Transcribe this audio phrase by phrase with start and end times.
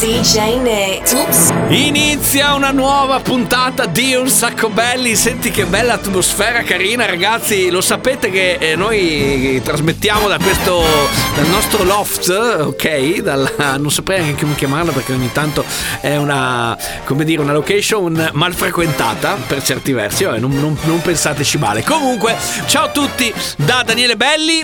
[0.00, 1.12] DJ Nick.
[1.12, 1.52] Oops.
[1.70, 5.16] Inizia una nuova puntata di Un Sacco Belli.
[5.16, 7.68] Senti che bella atmosfera carina, ragazzi.
[7.68, 10.84] Lo sapete che eh, noi trasmettiamo da questo
[11.34, 13.16] dal nostro loft, ok?
[13.22, 15.64] Dalla, non saprei neanche come chiamarla perché ogni tanto
[16.00, 20.22] è una come dire una location mal frequentata per certi versi.
[20.22, 21.82] Vabbè, non, non- non pensateci male.
[21.82, 22.36] Comunque,
[22.66, 24.62] ciao a tutti da Daniele Belli.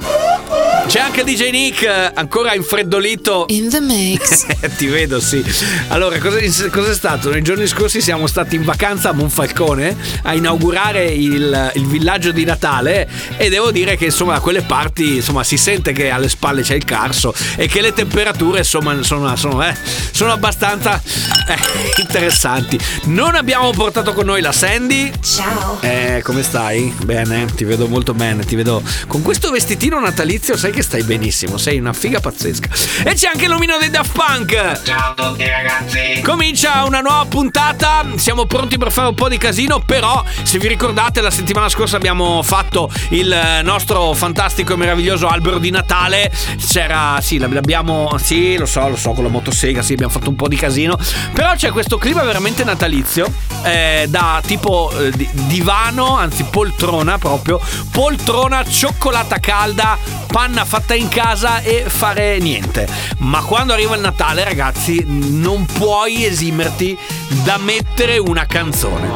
[0.87, 4.45] C'è anche DJ Nick, eh, ancora infreddolito In the mix.
[4.61, 5.43] eh, Ti vedo, sì.
[5.89, 6.39] Allora, cosa,
[6.69, 7.31] cos'è stato?
[7.31, 12.45] Nei giorni scorsi siamo stati in vacanza a Monfalcone a inaugurare il, il villaggio di
[12.45, 13.09] Natale
[13.39, 16.75] e devo dire che insomma da quelle parti insomma, si sente che alle spalle c'è
[16.75, 19.75] il Carso e che le temperature insomma sono, sono, eh,
[20.11, 21.01] sono abbastanza
[21.49, 22.79] eh, interessanti.
[23.05, 25.11] Non abbiamo portato con noi la Sandy.
[25.23, 25.79] Ciao.
[25.81, 26.95] Eh, come stai?
[27.03, 31.57] Bene, ti vedo molto bene, ti vedo con questo vestitino natalizio, sai che stai benissimo,
[31.57, 32.69] sei una figa pazzesca.
[33.05, 34.83] E c'è anche l'omino dei Daft Punk.
[34.83, 36.21] Ciao tutti ragazzi.
[36.23, 40.69] Comincia una nuova puntata, siamo pronti per fare un po' di casino, però se vi
[40.69, 46.33] ricordate la settimana scorsa abbiamo fatto il nostro fantastico e meraviglioso albero di Natale,
[46.67, 50.37] c'era, sì, l'abbiamo, sì, lo so, lo so, con la motosega, sì, abbiamo fatto un
[50.37, 50.99] po' di casino,
[51.33, 57.61] però c'è questo clima veramente natalizio, eh, da tipo eh, di- divano, anzi poltrona proprio,
[57.91, 62.89] poltrona, cioccolata calda, panna fatta in casa e fare niente.
[63.19, 66.97] Ma quando arriva il Natale, ragazzi, non puoi esimerti
[67.45, 69.07] da mettere una canzone.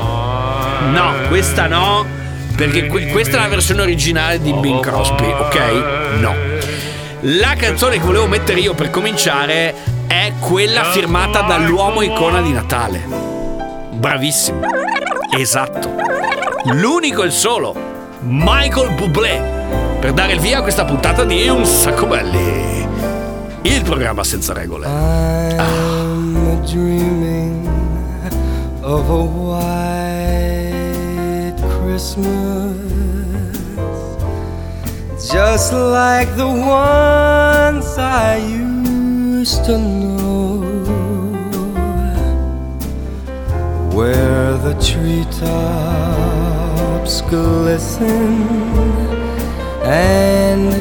[0.91, 2.06] No, questa no,
[2.56, 6.19] perché que- questa è la versione originale di Bing Crosby, ok?
[6.20, 6.34] No.
[7.22, 9.75] La canzone che volevo mettere io per cominciare
[10.06, 13.05] è quella firmata dall'uomo icona di Natale.
[13.93, 14.60] Bravissimo.
[15.37, 15.94] Esatto.
[16.72, 17.75] L'unico e il solo.
[18.20, 19.56] Michael Bublé.
[20.00, 22.88] Per dare il via a questa puntata di Un Sacco Belli.
[23.62, 24.86] Il programma senza regole.
[24.86, 27.66] I'm dreaming
[28.82, 30.38] of a white
[31.80, 32.76] Christmas,
[35.30, 40.62] just like the ones I used to know,
[43.92, 45.62] where the treetops
[47.22, 48.46] glisten
[49.82, 50.80] and the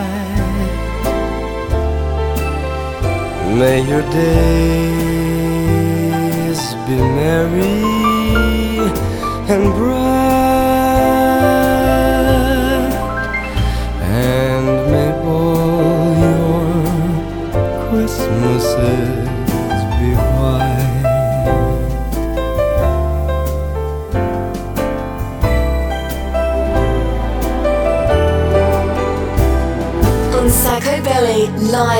[3.61, 5.41] May your days
[6.87, 7.77] be merry
[9.53, 10.00] and bright,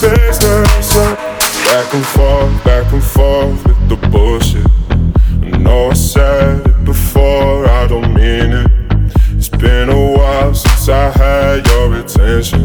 [0.00, 4.66] back and forth, back and forth with the bullshit.
[5.52, 8.70] I know I said it before, I don't mean it.
[9.36, 12.64] It's been a while since I had your attention.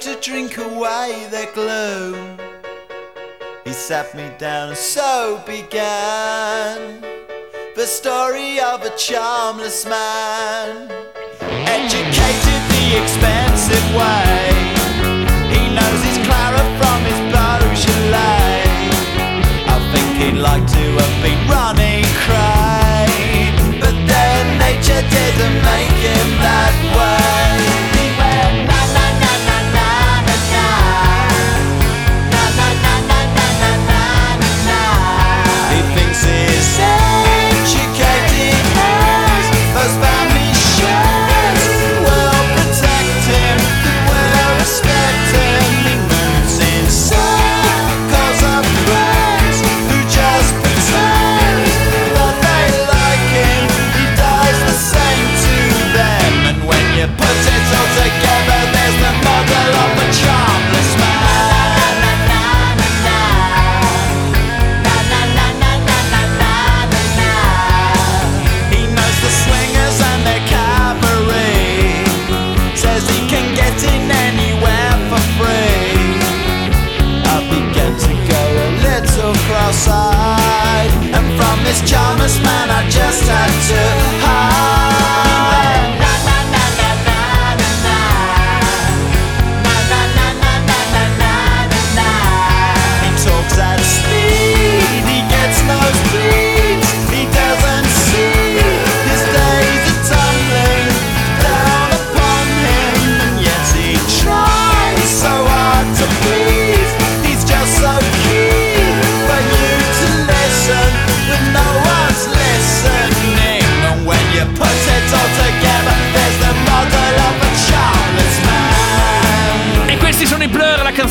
[0.00, 2.38] To drink away their gloom.
[3.64, 7.02] He sat me down, and so began
[7.76, 10.90] the story of a charmless man,
[11.68, 14.48] educated the expensive way.
[15.52, 18.64] He knows his Clara from his Beaujolais.
[19.68, 23.04] I think he'd like to have been running cry,
[23.78, 25.59] but then nature didn't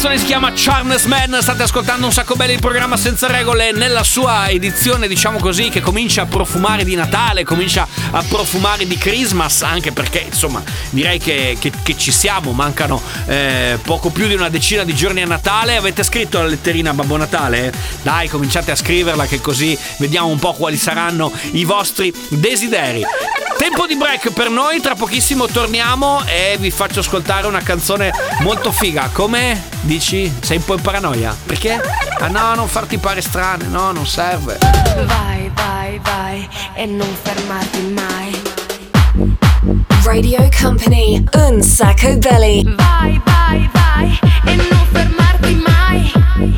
[0.02, 4.04] canzone si chiama Charmless Man, state ascoltando un sacco belli il programma senza regole nella
[4.04, 9.62] sua edizione diciamo così che comincia a profumare di Natale, comincia a profumare di Christmas,
[9.62, 14.48] anche perché insomma direi che, che- che ci siamo, mancano eh, poco più di una
[14.48, 17.74] decina di giorni a Natale, avete scritto la letterina a Babbo Natale?
[18.02, 23.04] Dai cominciate a scriverla che così vediamo un po' quali saranno i vostri desideri.
[23.58, 28.72] Tempo di break per noi, tra pochissimo torniamo e vi faccio ascoltare una canzone molto
[28.72, 29.10] figa.
[29.12, 30.32] Come dici?
[30.42, 31.36] Sei un po' in paranoia?
[31.48, 31.82] Perché?
[32.20, 34.60] Ah no, non farti pare strane, no, non serve.
[34.60, 38.42] Vai, vai, vai e non fermarti mai.
[40.04, 42.64] Radio Company, Un Sacco Belly.
[42.76, 46.12] Vai, vai, vai e non fermarti mai.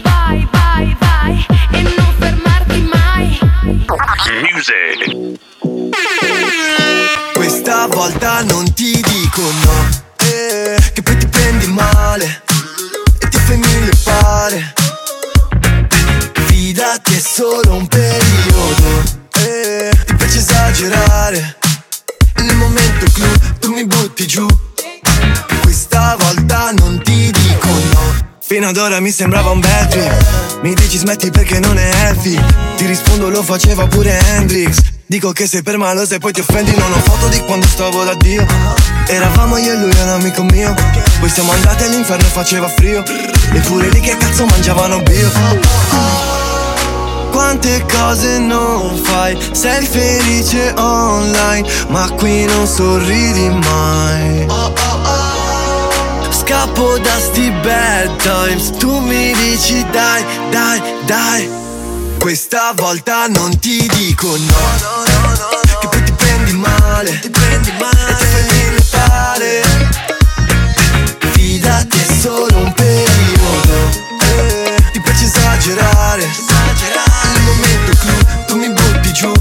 [0.03, 3.39] Vai, vai, vai e non fermarti mai.
[7.33, 12.50] Questa volta non ti dico no eh, Che poi ti prendi male
[14.19, 14.73] pare
[16.45, 21.57] Fidati è solo un periodo eh, Ti piace esagerare.
[22.35, 24.47] Nel momento clou tu mi butti giù.
[25.61, 28.29] Questa volta non ti dico no.
[28.39, 32.39] Fino ad ora mi sembrava un bad trip Mi dici smetti perché non è healthy.
[32.77, 36.73] Ti rispondo lo faceva pure Hendrix Dico che sei per malo se poi ti offendi
[36.73, 38.45] Non ho foto di quando stavo da Dio.
[39.07, 40.73] Eravamo io e lui un amico mio.
[41.19, 43.03] Poi siamo andati all'inferno e faceva frio.
[43.03, 45.29] E pure lì che cazzo mangiavano bio?
[47.29, 54.47] Quante cose non fai, sei felice online, ma qui non sorridi mai.
[56.29, 61.59] Scappo da sti bad times, tu mi dici dai, dai, dai.
[62.17, 64.90] Questa volta non ti dico no,
[67.01, 68.11] male, ti prendi male.
[68.11, 68.79] E ti fai mille.
[71.31, 73.89] Fidati è solo un periodo,
[74.21, 79.31] eh, ti piace esagerare, il momento clou, tu mi butti giù.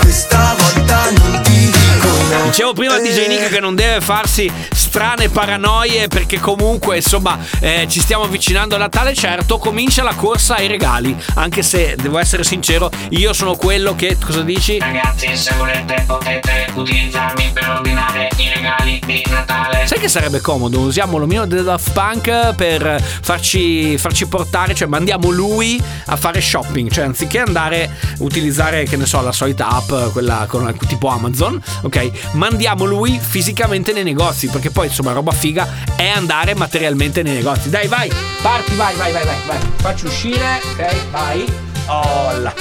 [0.00, 2.44] Questa volta non ti dico no.
[2.44, 4.50] Dicevo prima al DJ Nick che non deve farsi
[4.94, 10.54] strane paranoie perché comunque insomma eh, ci stiamo avvicinando a Natale certo comincia la corsa
[10.54, 14.78] ai regali anche se devo essere sincero io sono quello che cosa dici?
[14.78, 19.86] Ragazzi, se volete potete utilizzarmi per ordinare i regali di Natale.
[19.86, 20.80] Sai che sarebbe comodo?
[20.80, 26.90] Usiamo l'omino del Daft Punk per farci, farci portare, cioè mandiamo lui a fare shopping,
[26.90, 31.60] cioè anziché andare a utilizzare, che ne so, la solita app, quella con, tipo Amazon,
[31.82, 32.32] ok?
[32.32, 37.70] Mandiamo lui fisicamente nei negozi, perché poi insomma roba figa è andare materialmente nei negozi.
[37.70, 38.10] Dai, vai,
[38.42, 39.58] parti, vai, vai, vai, vai, vai.
[39.76, 41.10] Faccio uscire, ok?
[41.10, 41.44] Vai.
[41.86, 42.52] Oh.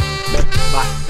[0.71, 1.03] Vai.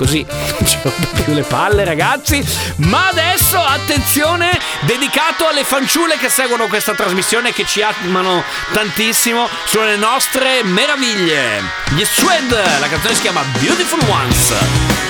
[0.00, 2.42] Così non ci rompo più le palle, ragazzi.
[2.76, 9.96] Ma adesso, attenzione, dedicato alle fanciulle che seguono questa trasmissione che ci amano tantissimo sulle
[9.96, 11.62] nostre meraviglie.
[11.90, 12.50] Gli Swed,
[12.80, 15.09] la canzone si chiama Beautiful Ones.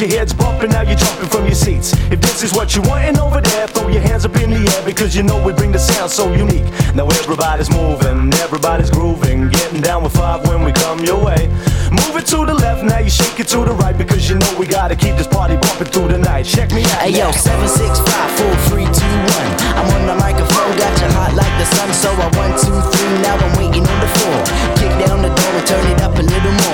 [0.00, 1.92] Your heads bumping, now you're jumping from your seats.
[2.10, 4.82] If this is what you wantin' over there, throw your hands up in the air
[4.84, 6.66] because you know we bring the sound so unique.
[6.94, 11.46] Now everybody's moving, everybody's grooving, getting down with five when we come your way.
[11.90, 14.52] Move it to the left, now you shake it to the right because you know
[14.58, 16.44] we gotta keep this party bumping through the night.
[16.44, 17.06] Check me out.
[17.06, 17.32] Hey yo, now.
[17.32, 19.50] seven six five four three two one.
[19.78, 21.92] I'm on the microphone, got you hot like the sun.
[21.94, 24.38] So I one two three, now I'm waiting on the four.
[24.80, 26.73] Kick down the door and turn it up a little more.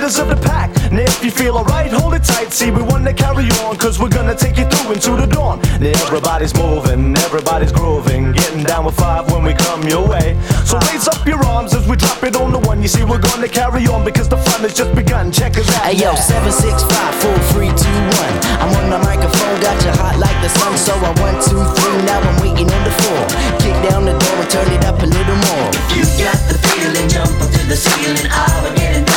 [0.00, 0.70] leaders of the pack.
[0.90, 2.52] Now if you feel alright, hold it tight.
[2.52, 5.60] See, we wanna carry on, cause we're gonna take you through into the dawn.
[5.78, 8.32] Now everybody's moving, everybody's grooving.
[8.32, 10.40] Getting down with five when we come your way.
[10.64, 12.80] So raise up your arms as we drop it on the one.
[12.80, 15.30] You see, we're gonna carry on because the fun has just begun.
[15.30, 15.84] Check us out.
[15.84, 16.14] Hey yo, now.
[16.16, 18.34] seven six five four three two one.
[18.62, 20.78] I'm on the microphone, got you hot like the sun.
[20.78, 23.20] So I one two three, now I'm waiting on the four.
[23.60, 25.68] Kick down the door and turn it up a little more.
[25.76, 28.32] If you got the feeling, jump up to the ceiling.
[28.32, 29.09] Ah, we're getting down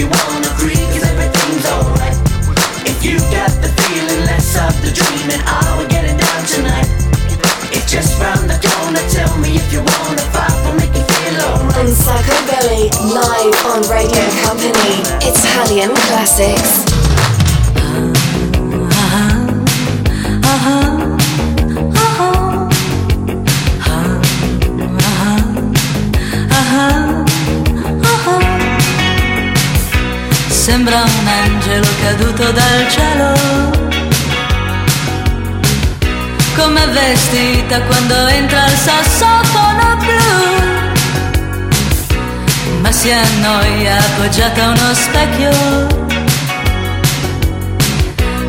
[0.00, 2.16] you wanna agree, cause everything's alright.
[2.88, 5.44] If you got the feeling, let's stop the dreaming.
[5.44, 6.88] Are we're getting down tonight?
[7.68, 11.36] It's just round the corner, tell me if you wanna fight for make you feel
[11.52, 11.84] alright.
[11.84, 15.04] And Psycho Belly, live on Radio Company.
[15.20, 16.80] It's Italian Classics.
[30.70, 33.32] Sembra un angelo caduto dal cielo.
[36.54, 40.22] Come vestita quando entra il sassofono blu.
[42.82, 45.50] Ma si annoia appoggiata a uno specchio.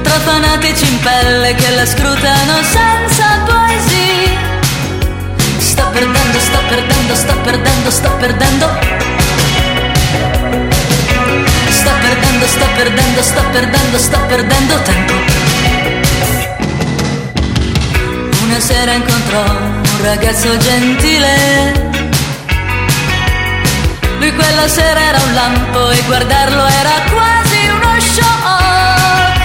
[0.03, 4.37] Tra fanatici in pelle che la scrutano senza poesia.
[5.57, 9.10] Sto perdendo, sto perdendo, sto perdendo, sto perdendo.
[12.41, 15.13] Perdendo, sto perdendo, sto perdendo, sto perdendo tempo.
[18.43, 21.89] Una sera incontrò un ragazzo gentile.
[24.19, 29.39] Lui quella sera era un lampo e guardarlo era quasi uno shock.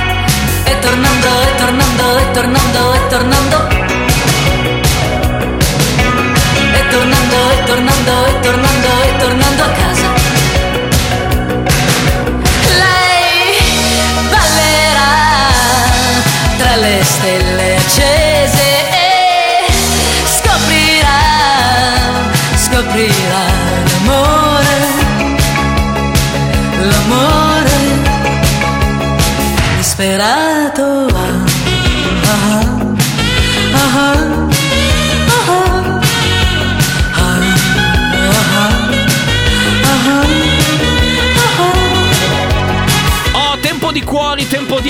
[0.65, 3.69] E tornando, e tornando, e tornando, e tornando.
[6.73, 9.46] E tornando, e tornando, e tornando, e tornando
[30.07, 30.36] Rera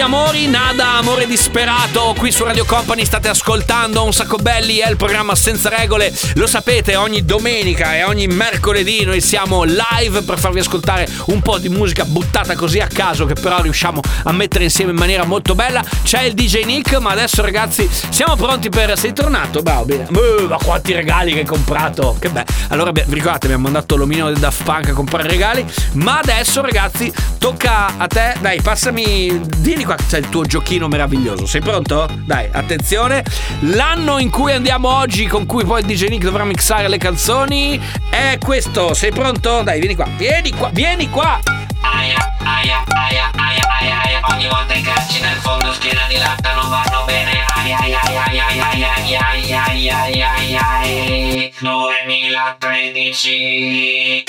[0.07, 2.15] amori, nada amore disperato.
[2.17, 6.17] Qui su Radio Company state ascoltando Un sacco belli, è il programma senza regole.
[6.35, 11.59] Lo sapete, ogni domenica e ogni mercoledì noi siamo live per farvi ascoltare un po'
[11.59, 15.57] di musica buttata così a caso che però riusciamo a mettere insieme in maniera molto
[15.57, 15.83] bella.
[16.04, 18.97] C'è il DJ Nick, ma adesso ragazzi siamo pronti per...
[18.97, 19.61] Sei tornato?
[19.61, 20.07] Bravo, bene.
[20.09, 22.17] Uh, ma quanti regali che hai comprato.
[22.21, 22.47] Che bello.
[22.69, 25.67] Allora, beh, vi ricordate, abbiamo mandato l'omino del Daft Punk a comprare regali.
[25.95, 28.37] Ma adesso ragazzi, tocca a te.
[28.39, 29.41] Dai, passami...
[29.59, 31.47] Vieni qua, c'è il tuo giochino meraviglioso.
[31.47, 32.09] Sei pronto?
[32.25, 33.25] Dai, attenzione.
[33.61, 37.80] L'anno in cui andiamo oggi, con cui poi il DJ Nick dovrà mixare le canzoni,
[38.11, 38.95] è questo.
[38.95, 39.63] Sei pronto?
[39.63, 40.06] Dai, vieni qua.
[40.17, 41.41] Vieni qua, vieni qua.
[41.80, 46.54] Aia, aia, aia, aia, aia, aia Ogni volta i calci nel fondo schiena di latta
[46.54, 54.25] non vanno bene Aia, aia, aia, aia, aia, aia, aia, aia, aia, aia, aia 2013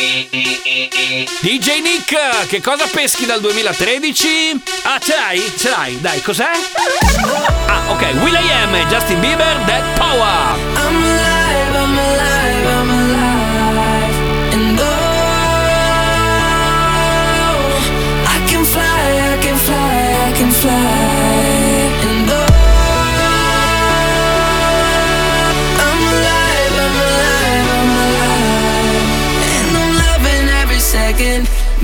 [1.42, 4.62] DJ Nick, che cosa peschi dal 2013?
[4.84, 5.54] Ah, ce l'hai?
[5.58, 6.00] Ce l'hai?
[6.02, 6.50] Dai, cos'è?
[7.68, 8.02] Ah, ok.
[8.22, 10.56] Will I Am e Justin Bieber, That Power.
[10.76, 12.87] I'm alive, I'm alive, I'm alive.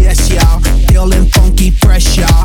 [0.00, 0.60] Yes, y'all.
[0.88, 2.39] Feeling funky, fresh, y'all.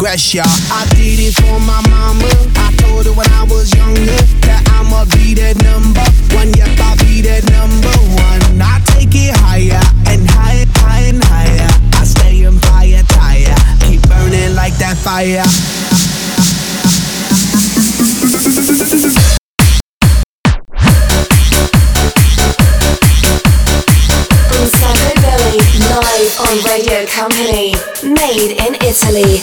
[0.00, 0.48] Regress, y'all.
[0.72, 2.32] I did it for my mama.
[2.56, 4.16] I told her when I was younger
[4.48, 6.00] that I'ma be that number
[6.32, 6.48] one.
[6.56, 8.40] Yep, I'll be that number one.
[8.64, 9.76] I take it higher
[10.08, 11.68] and higher, higher and higher.
[12.00, 13.52] I stay in fire, tire.
[13.84, 15.44] Keep burning like that fire.
[24.48, 25.60] Unsacco Belly,
[25.92, 27.59] live on Radio Company.
[28.20, 29.40] Made in Italy.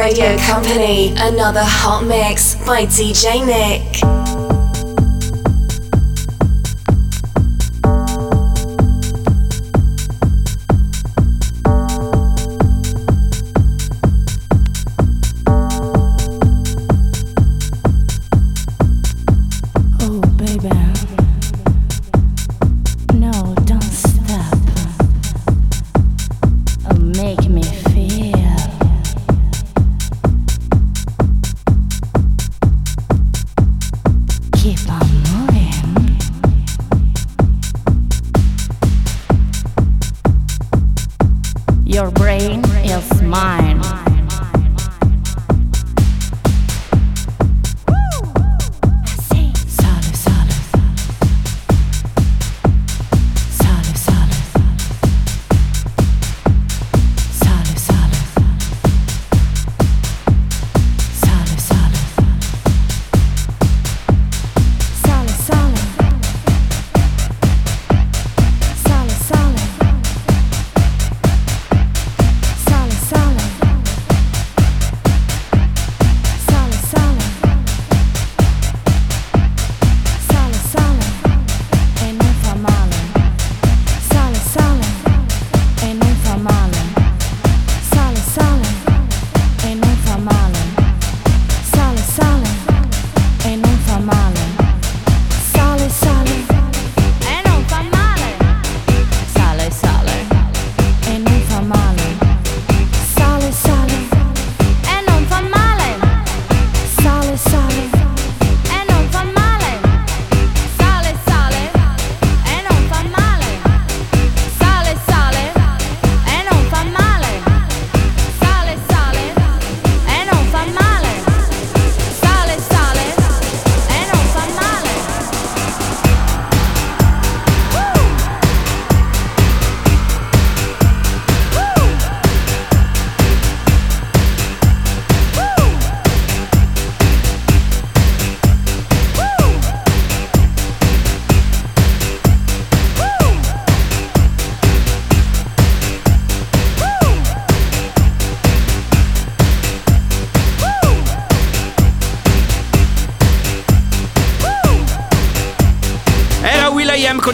[0.00, 1.12] Radio Company.
[1.18, 4.19] Another hot mix by DJ Nick.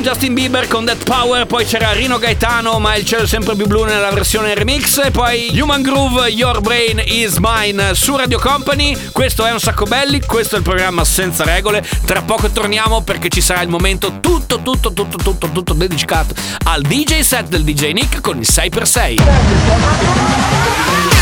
[0.06, 3.66] Justin Bieber con That Power, poi c'era Rino Gaetano, ma il cielo è sempre più
[3.66, 8.96] blu nella versione remix, e poi Human Groove, Your Brain is Mine su Radio Company.
[9.10, 11.84] Questo è un sacco belli, questo è il programma senza regole.
[12.04, 16.34] Tra poco torniamo perché ci sarà il momento tutto, tutto, tutto, tutto, tutto dedicato
[16.66, 21.15] al DJ set del DJ Nick con il 6x6.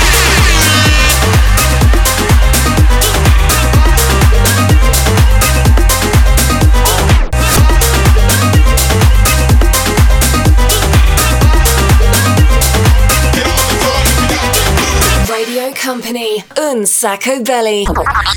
[16.05, 17.87] Company, Un Sacco Belly.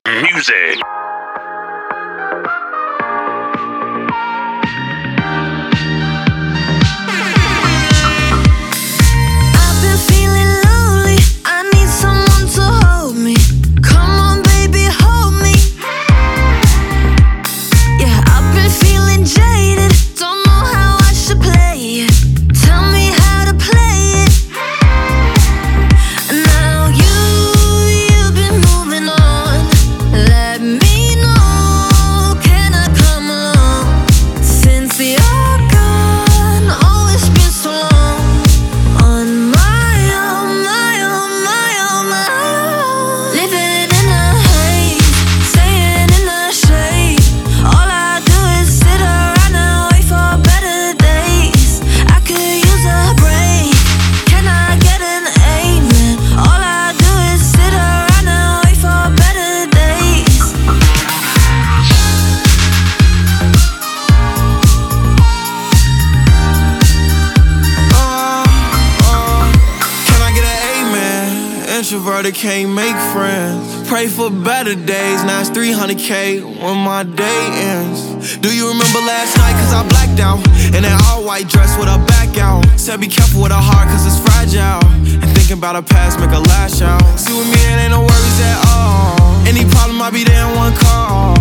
[0.06, 0.97] Music.
[72.38, 73.90] Can't make friends.
[73.90, 78.38] Pray for better days, now it's 300k when my day ends.
[78.38, 79.58] Do you remember last night?
[79.58, 80.38] Cause I blacked out.
[80.70, 82.62] In that all white dress with a back out.
[82.78, 84.86] Said be careful with her heart, cause it's fragile.
[85.18, 87.02] And thinking about her past, make her lash out.
[87.18, 89.18] See with me, it ain't no worries at all.
[89.50, 91.34] Any problem, I'll be there in one call.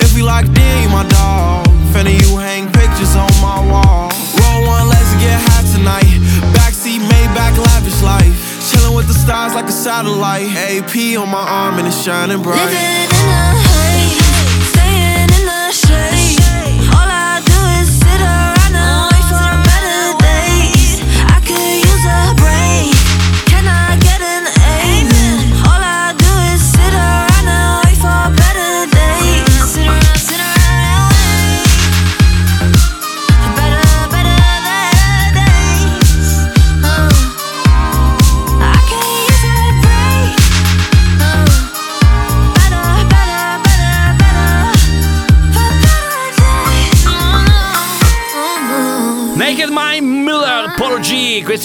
[0.00, 1.68] If we locked in, you my dog.
[1.92, 4.08] Finna you hang pictures on my wall.
[4.40, 6.08] Roll one, let's get high tonight.
[6.56, 8.37] Backseat, Maybach, lavish life.
[8.98, 10.48] With the stars like a satellite.
[10.56, 12.58] AP on my arm and it's shining bright.
[12.58, 13.67] Living in the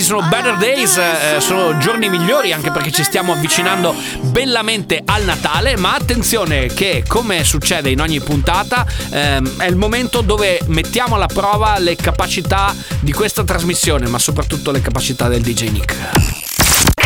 [0.03, 5.23] questi sono Better Days, eh, sono giorni migliori anche perché ci stiamo avvicinando bellamente al
[5.23, 11.15] Natale, ma attenzione che come succede in ogni puntata ehm, è il momento dove mettiamo
[11.15, 15.95] alla prova le capacità di questa trasmissione, ma soprattutto le capacità del DJ Nick.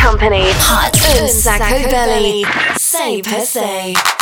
[0.02, 0.48] Company.
[0.50, 1.22] Hot.
[1.22, 2.44] Un sacco belly.
[2.76, 4.17] Say per se.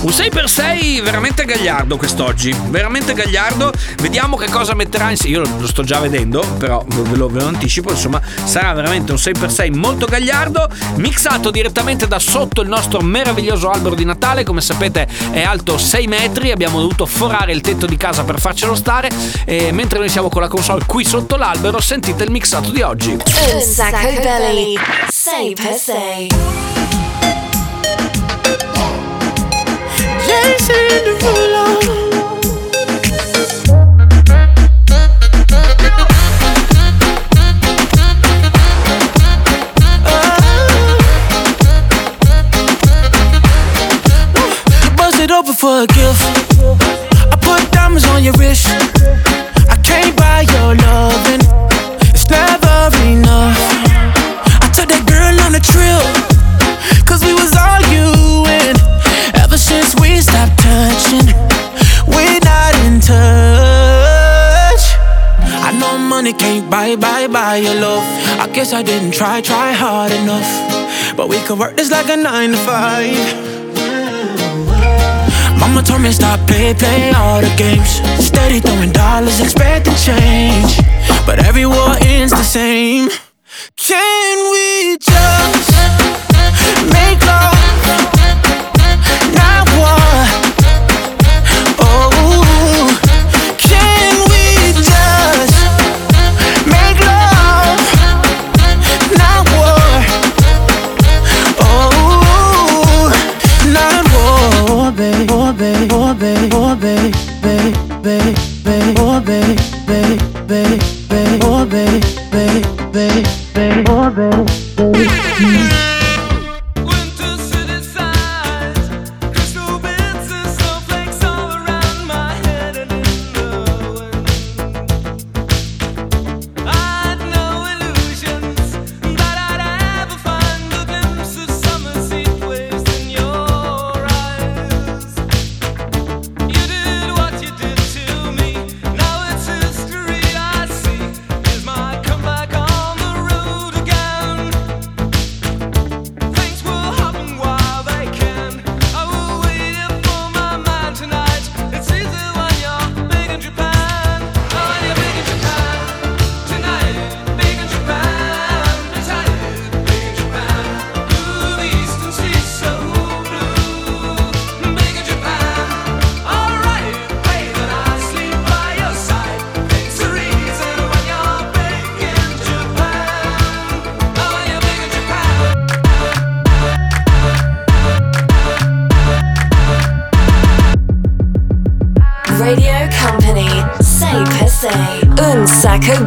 [0.00, 3.72] Un 6x6 veramente gagliardo quest'oggi, veramente gagliardo.
[4.00, 5.38] Vediamo che cosa metterà insieme.
[5.38, 7.90] Io lo sto già vedendo, però ve lo, ve lo, anticipo.
[7.90, 13.96] Insomma, sarà veramente un 6x6 molto gagliardo, mixato direttamente da sotto il nostro meraviglioso albero
[13.96, 14.44] di Natale.
[14.44, 16.52] Come sapete, è alto 6 metri.
[16.52, 19.10] Abbiamo dovuto forare il tetto di casa per farcelo stare.
[19.44, 23.10] E mentre noi siamo con la console qui sotto l'albero, sentite il mixato di oggi.
[23.10, 24.78] Un sacco belly
[25.10, 26.86] 6x6.
[30.50, 31.97] It's wonderful love.
[68.68, 71.16] Guess I didn't try, try hard enough.
[71.16, 73.16] But we could work this like a nine to five.
[75.58, 78.00] Mama told me stop play, play all the games.
[78.24, 80.76] Steady throwing dollars, expecting change.
[81.24, 83.08] But every war ends the same.
[83.76, 85.57] Can we just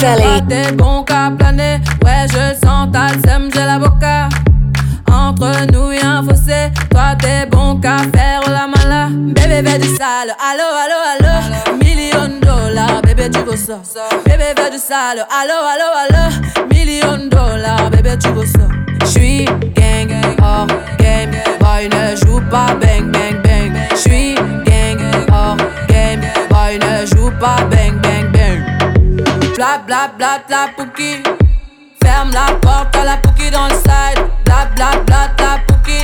[0.01, 0.90] belly.
[29.85, 31.23] bla bla la pouki.
[32.03, 35.99] Ferme la porte à la pouki dans le side, bla bla bla la pouki.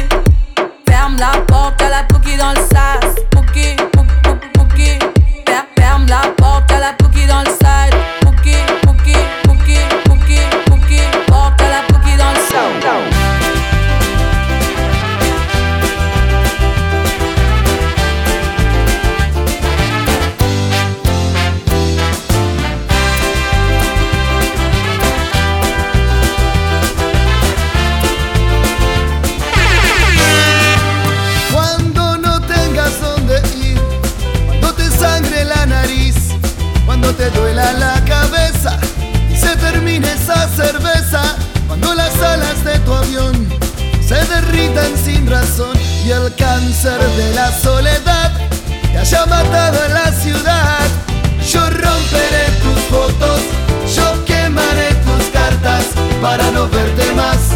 [0.88, 5.00] Ferme la porte à la pouki dans le sas, pouki, pouki, pouki.
[5.78, 7.77] Ferme la porte à la pouki dans le sas.
[46.06, 48.32] y el cáncer de la soledad
[48.94, 50.88] te haya matado en la ciudad.
[51.52, 53.42] Yo romperé tus fotos,
[53.94, 55.88] yo quemaré tus cartas
[56.22, 57.47] para no verte más.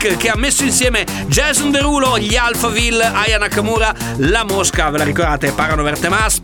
[0.00, 5.04] Freak che ha messo insieme Jason Derulo, gli Alphaville, Aya Nakamura, La Mosca, ve la
[5.04, 5.52] ricordate?
[5.52, 6.40] Parano Vertemas.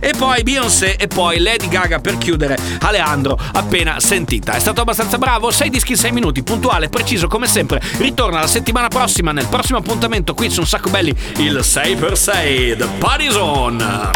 [0.00, 4.52] E poi Beyoncé e poi Lady Gaga per chiudere Aleandro appena sentita.
[4.52, 7.80] È stato abbastanza bravo, 6 dischi in 6 minuti, puntuale, preciso come sempre.
[7.96, 12.86] Ritorna la settimana prossima nel prossimo appuntamento qui su Un Sacco Belli, il 6x6 The
[12.98, 14.10] Party Zone.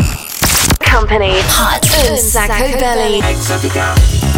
[0.90, 4.31] Company Hot Un Sacco Belli.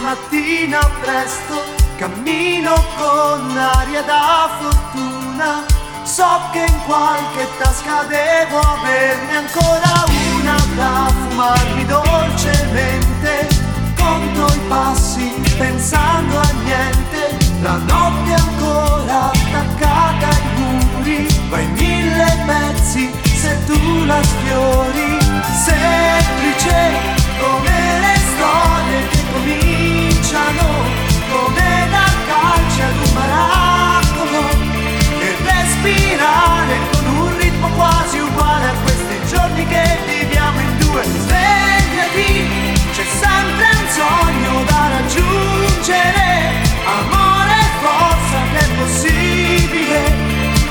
[0.00, 1.62] Mattina presto,
[1.96, 5.64] cammino con aria da fortuna.
[6.04, 10.04] So che in qualche tasca devo averne ancora
[10.34, 13.48] una da fumarmi dolcemente.
[13.96, 22.44] Conto i passi pensando a niente, la notte ancora attaccata ai muri, va in mille
[22.46, 25.18] pezzi se tu la sfiori.
[25.64, 26.98] Semplice
[27.40, 28.11] come le
[29.58, 30.64] cominciano,
[31.30, 34.40] come dar calci ad un maracolo
[35.20, 41.02] e respirare con un ritmo quasi uguale a questi giorni che viviamo in due.
[41.02, 42.48] Svegliati,
[42.92, 46.30] c'è sempre un sogno da raggiungere,
[46.84, 50.00] amore e forza che è possibile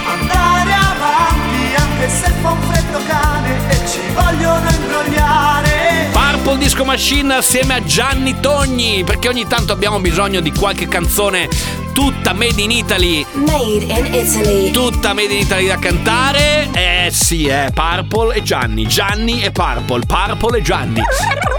[0.06, 5.81] andare avanti anche se fa un freddo cane e ci vogliono imbrogliare.
[6.44, 11.48] Purple Disco Machine assieme a Gianni Togni, perché ogni tanto abbiamo bisogno di qualche canzone
[11.94, 13.24] tutta made in Italy.
[13.34, 14.72] Made in Italy.
[14.72, 16.68] Tutta made in Italy da cantare.
[16.74, 18.88] Eh sì, eh, Purple e Gianni.
[18.88, 20.04] Gianni e Purple.
[20.08, 21.02] Purple e Gianni.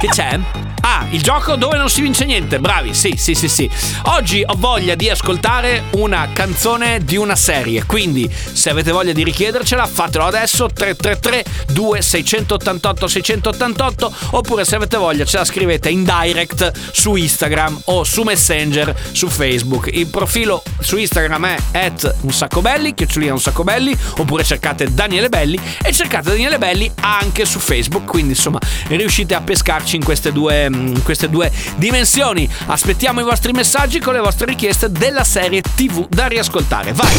[0.00, 0.71] Che c'è?
[0.84, 2.58] Ah, il gioco dove non si vince niente.
[2.58, 3.70] Bravi, sì, sì, sì, sì.
[4.04, 7.84] Oggi ho voglia di ascoltare una canzone di una serie.
[7.84, 10.66] Quindi, se avete voglia di richiedercela, fatelo adesso.
[10.66, 14.14] 333 2688 688.
[14.30, 19.28] Oppure, se avete voglia, ce la scrivete in direct su Instagram o su Messenger su
[19.28, 19.88] Facebook.
[19.92, 23.96] Il profilo su Instagram è at un sacco belli, chiocciolina un sacco belli.
[24.16, 28.04] Oppure cercate Daniele Belli e cercate Daniele Belli anche su Facebook.
[28.04, 28.58] Quindi, insomma,
[28.88, 32.48] riuscite a pescarci in queste due in queste due dimensioni.
[32.66, 36.92] Aspettiamo i vostri messaggi con le vostre richieste della serie TV da riascoltare.
[36.92, 37.12] Vai!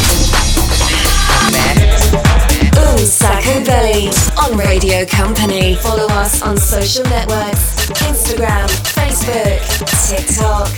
[2.96, 5.74] Un Sacco Belly on Radio Company.
[5.76, 7.74] Follow us on social networks
[8.08, 9.60] Instagram, Facebook,
[10.06, 10.68] TikTok.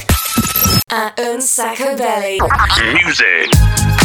[0.90, 2.38] At Un Sacco Belly.
[3.04, 3.95] Music.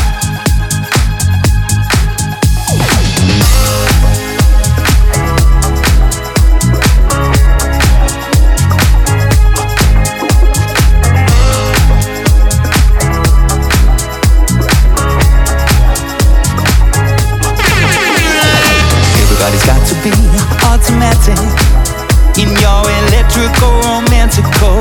[22.38, 24.80] In your electrical romantical.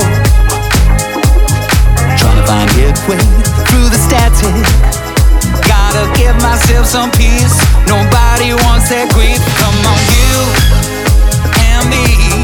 [2.19, 3.19] Trying to find headway
[3.67, 4.55] through the static.
[5.67, 7.55] Gotta give myself some peace.
[7.87, 9.41] Nobody wants that grief.
[9.59, 10.37] Come on, you
[11.67, 12.40] and me,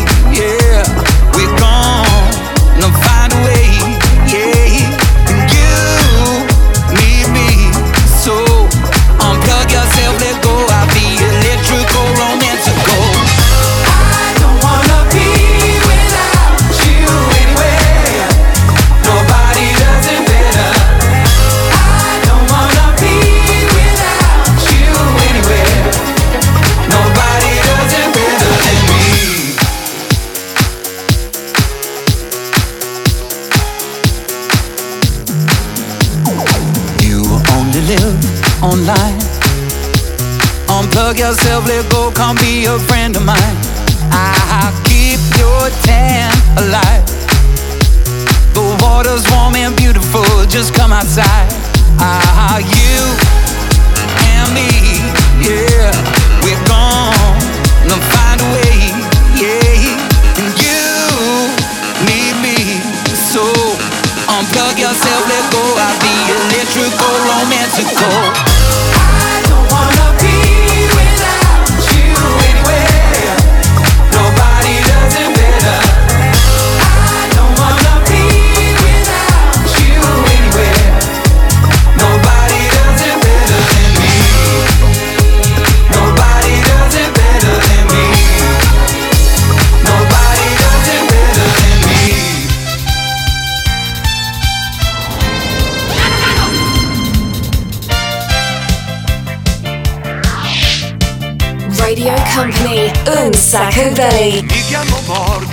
[103.10, 104.42] Un Sacco Belly.
[104.42, 105.48] Mi chiamo Borg,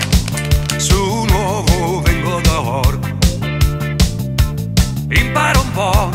[0.76, 3.14] su nuovo vengo da Org.
[5.10, 6.10] Impara un po',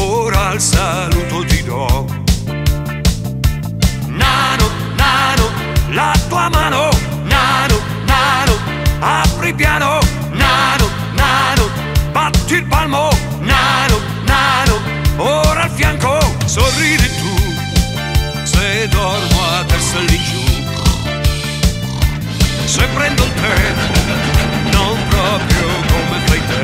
[0.00, 2.06] ora il saluto ti do.
[4.06, 5.50] Nano, nano,
[5.90, 6.88] la tua mano,
[7.24, 8.56] nano, nano,
[9.00, 9.98] apri piano,
[10.30, 11.68] nano, nano,
[12.12, 13.10] batti il palmo,
[13.40, 14.80] nano, nano,
[15.18, 20.50] ora al fianco, sorridi tu, se dormo a seul jour
[22.64, 23.98] se prendo il tempo,
[24.70, 26.62] non proprio come fai te.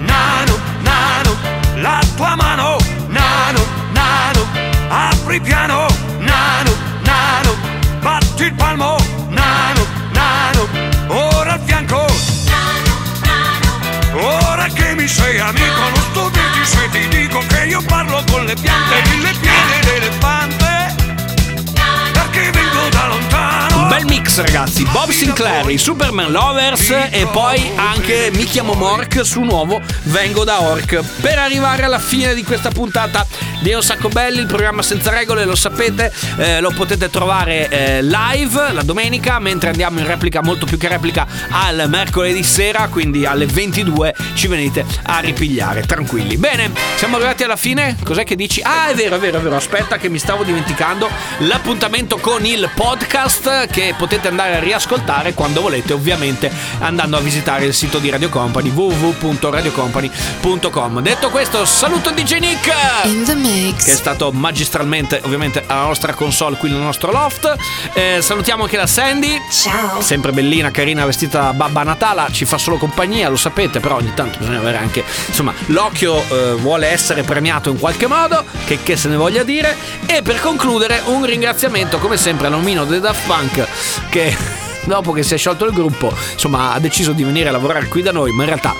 [0.00, 1.36] Nano, nano,
[1.76, 2.76] la tua mano,
[3.06, 4.46] nano, nano,
[4.88, 5.86] apri piano,
[6.18, 7.56] nano, nano,
[8.00, 8.98] batti il palmo,
[9.30, 10.68] nano, nano,
[11.06, 12.04] ora al fianco.
[14.12, 18.54] Ora che mi sei amico, non stupirti se ti dico che io parlo con le
[18.54, 20.59] piante, mille piedi l'elefante.
[24.00, 29.42] Bel mix ragazzi, Bob Sinclair, i Superman Lovers e poi anche Mi chiamo Mork su
[29.42, 31.02] nuovo Vengo da Ork.
[31.20, 33.26] Per arrivare alla fine di questa puntata
[33.60, 38.02] di Un Sacco Belli, il programma senza regole, lo sapete, eh, lo potete trovare eh,
[38.02, 43.26] live la domenica, mentre andiamo in replica, molto più che replica, al mercoledì sera, quindi
[43.26, 46.38] alle 22 ci venite a ripigliare, tranquilli.
[46.38, 48.62] Bene, siamo arrivati alla fine, cos'è che dici?
[48.62, 52.70] Ah, è vero, è vero, è vero, aspetta che mi stavo dimenticando l'appuntamento con il
[52.74, 58.08] podcast che potete andare a riascoltare quando volete, ovviamente andando a visitare il sito di
[58.08, 61.02] Radio Company www.radiocompany.com.
[61.02, 62.72] Detto questo, saluto DJ Nick!
[63.50, 63.84] In the mix.
[63.84, 67.54] che è stato magistralmente ovviamente alla nostra console qui nel nostro loft.
[67.94, 69.40] Eh, salutiamo anche la Sandy.
[69.50, 70.00] Ciao.
[70.00, 74.12] Sempre bellina, carina, vestita da Babba Natala, ci fa solo compagnia, lo sapete, però ogni
[74.14, 78.96] tanto bisogna avere anche, insomma, l'occhio eh, vuole essere premiato in qualche modo, che, che
[78.96, 79.76] se ne voglia dire.
[80.06, 83.66] E per concludere un ringraziamento come sempre all'omino dei Daft Punk
[84.08, 84.69] che...
[84.84, 88.02] Dopo che si è sciolto il gruppo, insomma, ha deciso di venire a lavorare qui
[88.02, 88.74] da noi, ma in realtà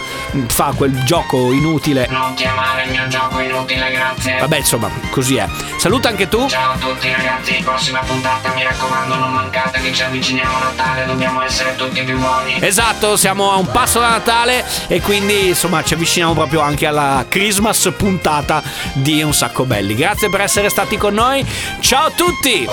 [0.48, 2.06] fa quel gioco inutile.
[2.10, 4.38] Non chiamare il mio gioco inutile, grazie.
[4.38, 5.46] Vabbè, insomma, così è.
[5.76, 6.48] Saluta anche tu.
[6.48, 11.06] Ciao a tutti ragazzi, prossima puntata mi raccomando non mancate che ci avviciniamo a Natale,
[11.06, 12.58] dobbiamo essere tutti più buoni.
[12.60, 17.24] Esatto, siamo a un passo da Natale e quindi insomma ci avviciniamo proprio anche alla
[17.28, 18.62] Christmas puntata
[18.94, 19.94] di Un Sacco Belli.
[19.94, 21.44] Grazie per essere stati con noi.
[21.80, 22.66] Ciao a tutti!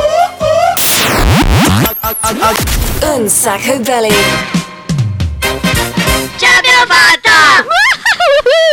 [3.01, 4.13] Un sacco belly.
[6.37, 7.65] Ce l'abbiamo fatta!